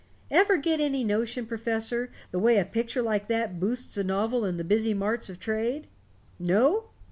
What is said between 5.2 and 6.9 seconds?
of trade? No?